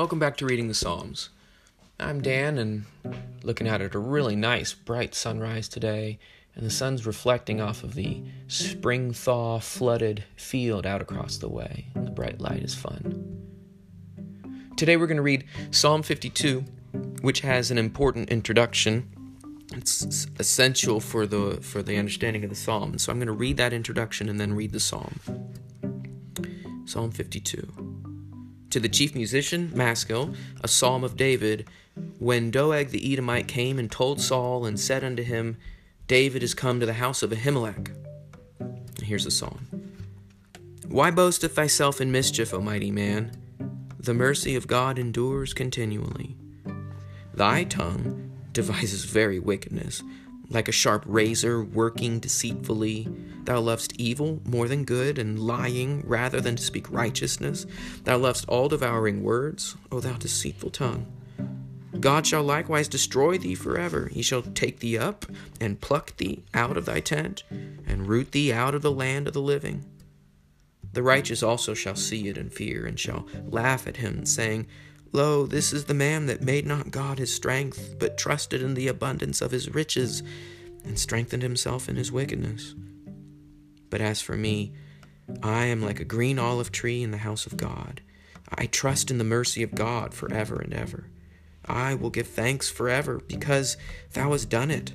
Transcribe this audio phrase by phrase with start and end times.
[0.00, 1.28] Welcome back to Reading the Psalms.
[1.98, 2.86] I'm Dan, and
[3.42, 6.18] looking out at a really nice, bright sunrise today,
[6.54, 11.84] and the sun's reflecting off of the spring thaw flooded field out across the way.
[11.94, 13.44] And the bright light is fun.
[14.78, 16.64] Today we're going to read Psalm 52,
[17.20, 19.06] which has an important introduction.
[19.74, 22.96] It's essential for the for the understanding of the psalm.
[22.96, 25.20] So I'm going to read that introduction and then read the psalm.
[26.86, 27.89] Psalm 52.
[28.70, 31.68] To the chief musician, Maskil, a psalm of David,
[32.18, 35.56] when Doeg the Edomite came and told Saul and said unto him,
[36.06, 37.90] David is come to the house of Ahimelech.
[39.02, 39.66] Here's the psalm.
[40.86, 43.32] Why boasteth thyself in mischief, O mighty man?
[43.98, 46.36] The mercy of God endures continually.
[47.34, 50.02] Thy tongue devises very wickedness
[50.50, 53.08] like a sharp razor working deceitfully.
[53.44, 57.66] Thou lovest evil more than good, and lying rather than to speak righteousness.
[58.04, 61.06] Thou lovest all devouring words, O thou deceitful tongue.
[61.98, 64.08] God shall likewise destroy thee forever.
[64.12, 65.26] He shall take thee up
[65.60, 69.34] and pluck thee out of thy tent, and root thee out of the land of
[69.34, 69.84] the living.
[70.92, 74.66] The righteous also shall see it and fear, and shall laugh at him, saying,
[75.12, 78.88] Lo, this is the man that made not God his strength, but trusted in the
[78.88, 80.22] abundance of his riches,
[80.84, 82.74] and strengthened himself in his wickedness.
[83.90, 84.72] But as for me,
[85.42, 88.00] I am like a green olive tree in the house of God.
[88.54, 91.08] I trust in the mercy of God forever and ever.
[91.64, 93.76] I will give thanks forever, because
[94.12, 94.94] thou hast done it,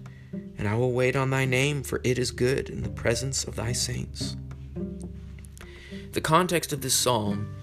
[0.58, 3.56] and I will wait on thy name, for it is good in the presence of
[3.56, 4.38] thy saints.
[6.14, 7.54] The context of this psalm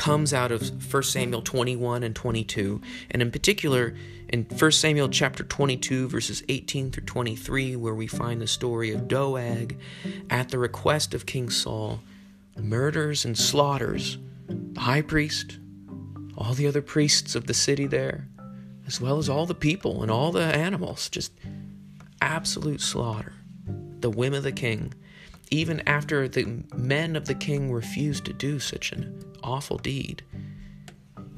[0.00, 3.94] comes out of 1 Samuel 21 and 22, and in particular
[4.30, 9.08] in 1 Samuel chapter 22 verses 18 through 23 where we find the story of
[9.08, 9.76] Doeg
[10.30, 12.00] at the request of King Saul
[12.56, 14.16] murders and slaughters
[14.48, 15.58] the high priest,
[16.34, 18.26] all the other priests of the city there,
[18.86, 21.30] as well as all the people and all the animals, just
[22.22, 23.34] absolute slaughter.
[24.00, 24.94] The whim of the king
[25.50, 30.22] even after the men of the king refused to do such an awful deed.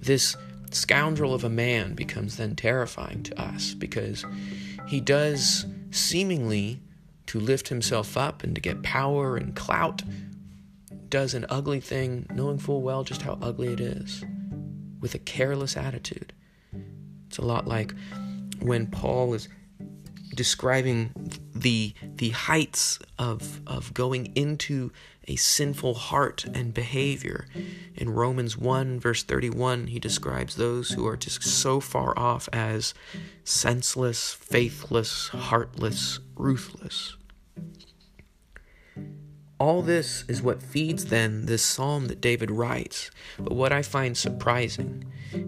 [0.00, 0.36] This
[0.70, 4.24] scoundrel of a man becomes then terrifying to us because
[4.86, 6.80] he does seemingly
[7.26, 10.02] to lift himself up and to get power and clout,
[11.08, 14.24] does an ugly thing, knowing full well just how ugly it is,
[15.00, 16.32] with a careless attitude.
[17.26, 17.94] It's a lot like
[18.60, 19.48] when Paul is
[20.34, 21.12] describing
[21.62, 24.92] the the heights of of going into
[25.28, 27.46] a sinful heart and behavior.
[27.94, 32.92] In Romans 1 verse 31, he describes those who are just so far off as
[33.44, 37.16] senseless, faithless, heartless, ruthless.
[39.58, 43.12] All this is what feeds then this psalm that David writes.
[43.38, 45.04] But what I find surprising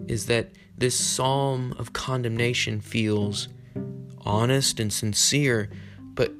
[0.07, 3.49] is that this psalm of condemnation feels
[4.21, 5.69] honest and sincere,
[6.15, 6.31] but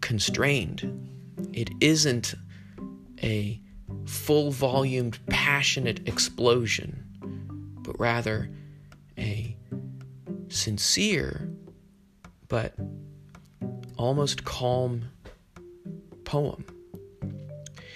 [0.00, 1.08] constrained.
[1.52, 2.34] It isn't
[3.22, 3.60] a
[4.06, 7.04] full volumed, passionate explosion,
[7.82, 8.50] but rather
[9.18, 9.56] a
[10.48, 11.50] sincere
[12.48, 12.74] but
[13.96, 15.04] almost calm
[16.24, 16.64] poem.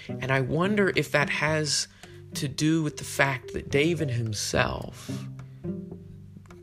[0.09, 1.89] And I wonder if that has
[2.35, 5.11] to do with the fact that David himself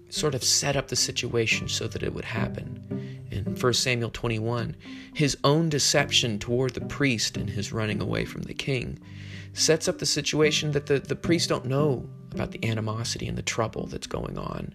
[0.09, 3.08] sort of set up the situation so that it would happen.
[3.45, 4.75] In 1 Samuel 21,
[5.13, 8.99] his own deception toward the priest and his running away from the king
[9.53, 13.41] sets up the situation that the, the priests don't know about the animosity and the
[13.41, 14.73] trouble that's going on.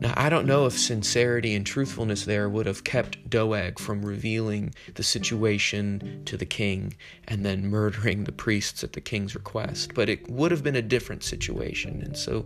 [0.00, 4.74] Now, I don't know if sincerity and truthfulness there would have kept Doeg from revealing
[4.96, 6.94] the situation to the king
[7.26, 10.82] and then murdering the priests at the king's request, but it would have been a
[10.82, 12.02] different situation.
[12.02, 12.44] And so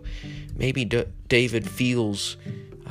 [0.55, 2.37] maybe D- David feels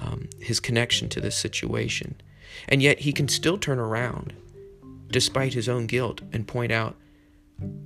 [0.00, 2.20] um, his connection to this situation.
[2.68, 4.32] And yet he can still turn around,
[5.08, 6.96] despite his own guilt, and point out,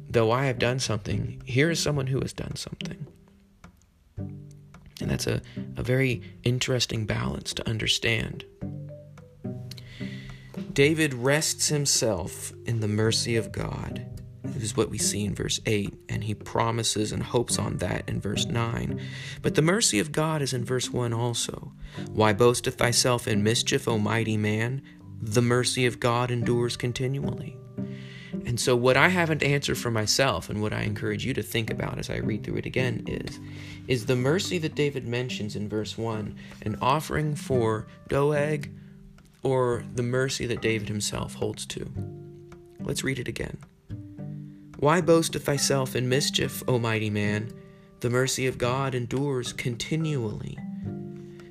[0.09, 3.07] though I have done something, here is someone who has done something.
[4.19, 5.41] And that's a,
[5.77, 8.45] a very interesting balance to understand.
[10.73, 14.07] David rests himself in the mercy of God.
[14.45, 18.09] This is what we see in verse 8, and he promises and hopes on that
[18.09, 19.01] in verse 9.
[19.41, 21.73] But the mercy of God is in verse 1 also.
[22.11, 24.83] Why boasteth thyself in mischief, O mighty man?
[25.21, 27.57] The mercy of God endures continually.
[28.45, 31.71] And so, what I haven't answered for myself, and what I encourage you to think
[31.71, 33.39] about as I read through it again, is
[33.87, 38.71] is the mercy that David mentions in verse 1 an offering for Doeg
[39.43, 41.91] or the mercy that David himself holds to?
[42.81, 43.59] Let's read it again.
[44.83, 47.53] Why boasteth thyself in mischief, O mighty man?
[48.01, 50.59] The mercy of God endures continually.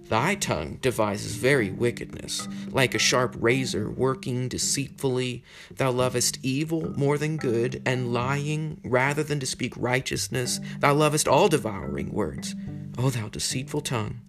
[0.10, 5.46] Thy tongue devises very wickedness, like a sharp razor working deceitfully.
[5.74, 10.60] Thou lovest evil more than good, and lying rather than to speak righteousness.
[10.80, 12.54] Thou lovest all devouring words.
[12.98, 14.20] O thou deceitful tongue,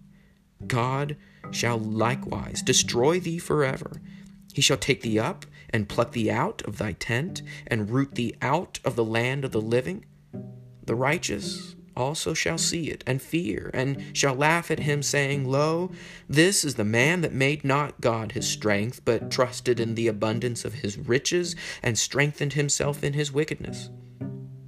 [0.65, 1.17] God
[1.51, 4.01] shall likewise destroy thee forever.
[4.53, 8.35] He shall take thee up and pluck thee out of thy tent, and root thee
[8.41, 10.05] out of the land of the living.
[10.85, 15.91] The righteous also shall see it, and fear, and shall laugh at him, saying, Lo,
[16.27, 20.65] this is the man that made not God his strength, but trusted in the abundance
[20.65, 23.89] of his riches, and strengthened himself in his wickedness.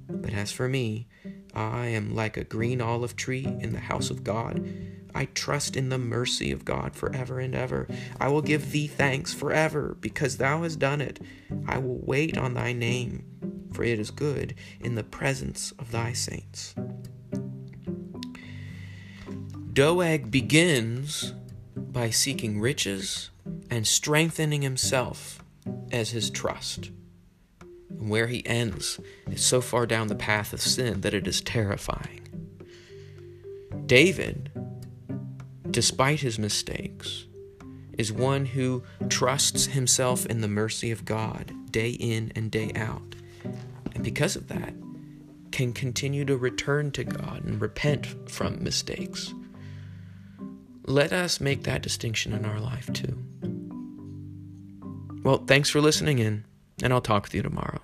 [0.08, 1.06] But as for me,
[1.54, 4.66] I am like a green olive tree in the house of God.
[5.16, 7.88] I trust in the mercy of God forever and ever.
[8.20, 11.18] I will give thee thanks forever, because thou hast done it.
[11.66, 13.24] I will wait on thy name,
[13.72, 16.74] for it is good in the presence of thy saints.
[19.72, 21.32] Doeg begins
[21.74, 23.30] by seeking riches
[23.70, 25.42] and strengthening himself
[25.90, 26.90] as his trust.
[27.88, 31.40] And where he ends is so far down the path of sin that it is
[31.40, 32.20] terrifying.
[33.86, 34.45] David,
[35.76, 37.26] despite his mistakes,
[37.98, 43.14] is one who trusts himself in the mercy of God day in and day out.
[43.94, 44.72] And because of that,
[45.52, 49.34] can continue to return to God and repent from mistakes
[50.86, 53.18] let us make that distinction in our life too.
[55.24, 56.44] Well, thanks for listening in,
[56.82, 57.80] and I'll talk with you tomorrow.